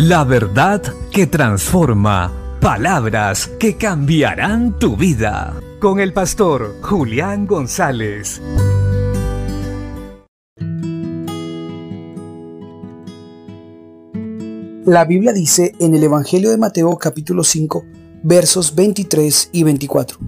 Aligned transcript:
La 0.00 0.22
verdad 0.22 0.80
que 1.10 1.26
transforma. 1.26 2.32
Palabras 2.60 3.50
que 3.58 3.76
cambiarán 3.76 4.78
tu 4.78 4.96
vida. 4.96 5.60
Con 5.80 5.98
el 5.98 6.12
pastor 6.12 6.76
Julián 6.82 7.48
González. 7.48 8.40
La 14.86 15.04
Biblia 15.04 15.32
dice 15.32 15.74
en 15.80 15.96
el 15.96 16.04
Evangelio 16.04 16.50
de 16.50 16.58
Mateo 16.58 16.96
capítulo 16.96 17.42
5 17.42 17.84
versos 18.22 18.76
23 18.76 19.50
y 19.50 19.64
24. 19.64 20.20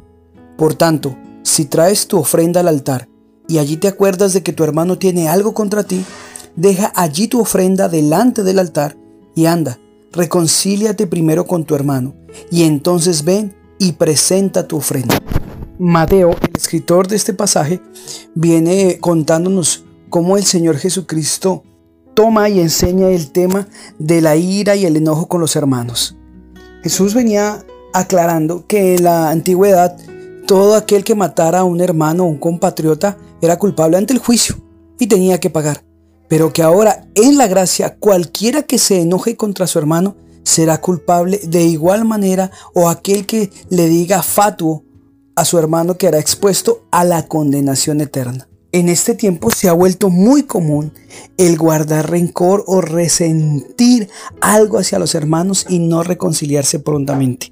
Por 0.58 0.74
tanto, 0.74 1.16
si 1.44 1.66
traes 1.66 2.08
tu 2.08 2.18
ofrenda 2.18 2.58
al 2.58 2.66
altar 2.66 3.08
y 3.46 3.58
allí 3.58 3.76
te 3.76 3.86
acuerdas 3.86 4.32
de 4.32 4.42
que 4.42 4.52
tu 4.52 4.64
hermano 4.64 4.98
tiene 4.98 5.28
algo 5.28 5.54
contra 5.54 5.84
ti, 5.84 6.04
deja 6.56 6.92
allí 6.96 7.28
tu 7.28 7.40
ofrenda 7.40 7.88
delante 7.88 8.42
del 8.42 8.58
altar 8.58 8.96
y 9.34 9.46
anda, 9.46 9.78
reconcíliate 10.12 11.06
primero 11.06 11.46
con 11.46 11.64
tu 11.64 11.74
hermano 11.74 12.14
y 12.50 12.64
entonces 12.64 13.24
ven 13.24 13.54
y 13.78 13.92
presenta 13.92 14.66
tu 14.66 14.76
ofrenda. 14.76 15.18
Mateo, 15.78 16.30
el 16.32 16.56
escritor 16.56 17.08
de 17.08 17.16
este 17.16 17.32
pasaje, 17.32 17.80
viene 18.34 18.98
contándonos 19.00 19.84
cómo 20.10 20.36
el 20.36 20.44
Señor 20.44 20.76
Jesucristo 20.76 21.62
toma 22.14 22.48
y 22.50 22.60
enseña 22.60 23.08
el 23.08 23.30
tema 23.30 23.66
de 23.98 24.20
la 24.20 24.36
ira 24.36 24.76
y 24.76 24.84
el 24.84 24.96
enojo 24.96 25.26
con 25.28 25.40
los 25.40 25.56
hermanos. 25.56 26.16
Jesús 26.82 27.14
venía 27.14 27.64
aclarando 27.94 28.66
que 28.66 28.96
en 28.96 29.04
la 29.04 29.30
antigüedad 29.30 29.96
todo 30.46 30.74
aquel 30.74 31.04
que 31.04 31.14
matara 31.14 31.60
a 31.60 31.64
un 31.64 31.80
hermano 31.80 32.24
o 32.24 32.26
un 32.26 32.38
compatriota 32.38 33.16
era 33.40 33.58
culpable 33.58 33.96
ante 33.96 34.12
el 34.12 34.18
juicio 34.18 34.56
y 34.98 35.06
tenía 35.06 35.40
que 35.40 35.48
pagar, 35.48 35.82
pero 36.30 36.52
que 36.52 36.62
ahora 36.62 37.08
en 37.16 37.36
la 37.36 37.48
gracia 37.48 37.96
cualquiera 37.96 38.62
que 38.62 38.78
se 38.78 39.00
enoje 39.00 39.36
contra 39.36 39.66
su 39.66 39.80
hermano 39.80 40.14
será 40.44 40.80
culpable 40.80 41.40
de 41.42 41.64
igual 41.64 42.04
manera 42.04 42.52
o 42.72 42.88
aquel 42.88 43.26
que 43.26 43.50
le 43.68 43.88
diga 43.88 44.22
fatuo 44.22 44.84
a 45.34 45.44
su 45.44 45.58
hermano 45.58 45.98
que 45.98 46.06
hará 46.06 46.20
expuesto 46.20 46.86
a 46.92 47.02
la 47.02 47.26
condenación 47.26 48.00
eterna. 48.00 48.48
En 48.70 48.88
este 48.88 49.14
tiempo 49.14 49.50
se 49.50 49.68
ha 49.68 49.72
vuelto 49.72 50.08
muy 50.08 50.44
común 50.44 50.92
el 51.36 51.58
guardar 51.58 52.08
rencor 52.08 52.62
o 52.68 52.80
resentir 52.80 54.08
algo 54.40 54.78
hacia 54.78 55.00
los 55.00 55.16
hermanos 55.16 55.66
y 55.68 55.80
no 55.80 56.04
reconciliarse 56.04 56.78
prontamente. 56.78 57.50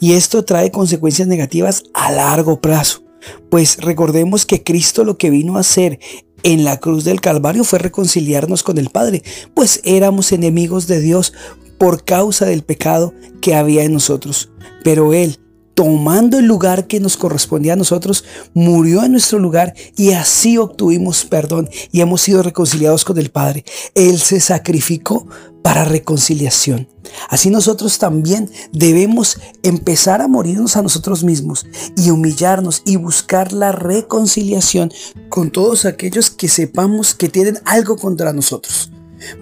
Y 0.00 0.14
esto 0.14 0.44
trae 0.44 0.72
consecuencias 0.72 1.28
negativas 1.28 1.84
a 1.94 2.10
largo 2.10 2.60
plazo. 2.60 3.04
Pues 3.48 3.76
recordemos 3.76 4.44
que 4.44 4.64
Cristo 4.64 5.04
lo 5.04 5.18
que 5.18 5.30
vino 5.30 5.56
a 5.56 5.60
hacer 5.60 6.00
en 6.42 6.64
la 6.64 6.78
cruz 6.78 7.04
del 7.04 7.20
Calvario 7.20 7.64
fue 7.64 7.78
reconciliarnos 7.78 8.62
con 8.62 8.78
el 8.78 8.90
Padre, 8.90 9.22
pues 9.54 9.80
éramos 9.84 10.32
enemigos 10.32 10.86
de 10.86 11.00
Dios 11.00 11.32
por 11.78 12.04
causa 12.04 12.46
del 12.46 12.62
pecado 12.62 13.14
que 13.40 13.54
había 13.54 13.84
en 13.84 13.92
nosotros. 13.92 14.50
Pero 14.84 15.14
Él, 15.14 15.38
tomando 15.74 16.38
el 16.38 16.46
lugar 16.46 16.86
que 16.86 17.00
nos 17.00 17.16
correspondía 17.16 17.74
a 17.74 17.76
nosotros, 17.76 18.24
murió 18.52 19.04
en 19.04 19.12
nuestro 19.12 19.38
lugar 19.38 19.74
y 19.96 20.12
así 20.12 20.58
obtuvimos 20.58 21.24
perdón 21.24 21.68
y 21.92 22.00
hemos 22.00 22.20
sido 22.20 22.42
reconciliados 22.42 23.04
con 23.04 23.18
el 23.18 23.30
Padre. 23.30 23.64
Él 23.94 24.18
se 24.18 24.40
sacrificó 24.40 25.28
para 25.68 25.84
reconciliación. 25.84 26.88
Así 27.28 27.50
nosotros 27.50 27.98
también 27.98 28.50
debemos 28.72 29.38
empezar 29.62 30.22
a 30.22 30.26
morirnos 30.26 30.78
a 30.78 30.82
nosotros 30.82 31.24
mismos 31.24 31.66
y 31.94 32.08
humillarnos 32.08 32.80
y 32.86 32.96
buscar 32.96 33.52
la 33.52 33.72
reconciliación 33.72 34.90
con 35.28 35.50
todos 35.50 35.84
aquellos 35.84 36.30
que 36.30 36.48
sepamos 36.48 37.12
que 37.12 37.28
tienen 37.28 37.58
algo 37.66 37.98
contra 37.98 38.32
nosotros. 38.32 38.90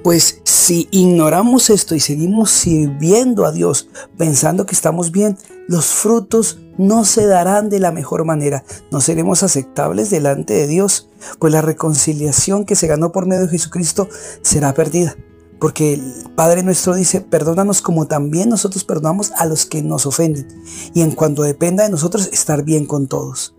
Pues 0.03 0.41
si 0.43 0.89
ignoramos 0.91 1.71
esto 1.71 1.95
y 1.95 2.01
seguimos 2.01 2.51
sirviendo 2.51 3.47
a 3.47 3.53
Dios 3.53 3.89
pensando 4.19 4.67
que 4.67 4.75
estamos 4.75 5.13
bien, 5.13 5.39
los 5.69 5.87
frutos 5.87 6.59
no 6.77 7.05
se 7.05 7.27
darán 7.27 7.69
de 7.69 7.79
la 7.79 7.93
mejor 7.93 8.25
manera. 8.25 8.65
No 8.91 9.01
seremos 9.01 9.45
aceptables 9.45 10.11
delante 10.11 10.55
de 10.55 10.67
Dios, 10.67 11.09
pues 11.39 11.53
la 11.53 11.63
reconciliación 11.63 12.65
que 12.65 12.75
se 12.75 12.89
ganó 12.89 13.13
por 13.13 13.27
medio 13.27 13.43
de 13.43 13.49
Jesucristo 13.49 14.09
será 14.43 14.75
perdida. 14.75 15.15
Porque 15.59 15.95
el 15.95 16.25
Padre 16.35 16.63
nuestro 16.63 16.95
dice, 16.95 17.21
perdónanos 17.21 17.81
como 17.81 18.07
también 18.07 18.49
nosotros 18.49 18.85
perdonamos 18.85 19.33
a 19.33 19.47
los 19.47 19.67
que 19.67 19.83
nos 19.83 20.07
ofenden. 20.07 20.47
Y 20.95 21.03
en 21.03 21.13
cuanto 21.13 21.43
dependa 21.43 21.85
de 21.85 21.91
nosotros, 21.91 22.29
estar 22.33 22.63
bien 22.63 22.87
con 22.87 23.07
todos. 23.07 23.55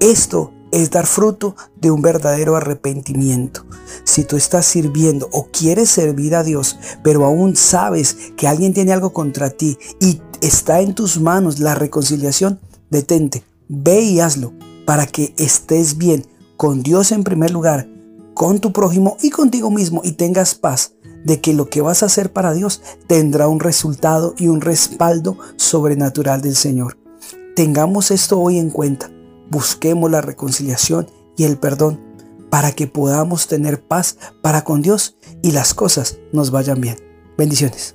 Esto 0.00 0.52
es 0.72 0.90
dar 0.90 1.06
fruto 1.06 1.54
de 1.80 1.90
un 1.90 2.02
verdadero 2.02 2.56
arrepentimiento. 2.56 3.64
Si 4.04 4.24
tú 4.24 4.36
estás 4.36 4.66
sirviendo 4.66 5.28
o 5.32 5.46
quieres 5.46 5.90
servir 5.90 6.34
a 6.34 6.42
Dios, 6.42 6.78
pero 7.02 7.24
aún 7.24 7.56
sabes 7.56 8.16
que 8.36 8.48
alguien 8.48 8.74
tiene 8.74 8.92
algo 8.92 9.12
contra 9.12 9.50
ti 9.50 9.78
y 10.00 10.20
está 10.40 10.80
en 10.80 10.94
tus 10.94 11.20
manos 11.20 11.60
la 11.60 11.74
reconciliación, 11.74 12.58
detente, 12.90 13.44
ve 13.68 14.00
y 14.00 14.20
hazlo 14.20 14.52
para 14.86 15.06
que 15.06 15.34
estés 15.36 15.98
bien 15.98 16.26
con 16.56 16.82
Dios 16.82 17.12
en 17.12 17.22
primer 17.22 17.50
lugar, 17.50 17.86
con 18.34 18.58
tu 18.58 18.72
prójimo 18.72 19.16
y 19.22 19.30
contigo 19.30 19.70
mismo 19.70 20.00
y 20.04 20.12
tengas 20.12 20.54
paz 20.54 20.94
de 21.24 21.40
que 21.40 21.54
lo 21.54 21.68
que 21.68 21.80
vas 21.80 22.02
a 22.02 22.06
hacer 22.06 22.32
para 22.32 22.52
Dios 22.52 22.82
tendrá 23.06 23.48
un 23.48 23.60
resultado 23.60 24.34
y 24.38 24.48
un 24.48 24.60
respaldo 24.60 25.38
sobrenatural 25.56 26.42
del 26.42 26.56
Señor. 26.56 26.98
Tengamos 27.54 28.10
esto 28.10 28.40
hoy 28.40 28.58
en 28.58 28.70
cuenta 28.70 29.10
busquemos 29.52 30.10
la 30.10 30.22
reconciliación 30.22 31.06
y 31.36 31.44
el 31.44 31.58
perdón 31.58 32.00
para 32.50 32.72
que 32.72 32.86
podamos 32.86 33.46
tener 33.46 33.82
paz 33.82 34.16
para 34.40 34.64
con 34.64 34.82
Dios 34.82 35.16
y 35.42 35.52
las 35.52 35.74
cosas 35.74 36.18
nos 36.32 36.50
vayan 36.50 36.80
bien. 36.80 36.96
Bendiciones. 37.36 37.94